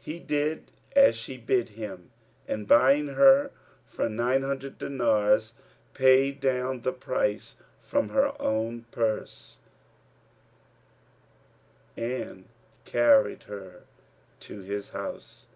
[0.00, 2.10] He did as she bid him
[2.48, 3.52] and, buying her
[3.86, 5.52] for nine hundred dinars,
[5.94, 9.58] paid down the price from her own purse
[11.96, 12.46] and
[12.84, 13.84] carried her
[14.40, 15.46] to his house.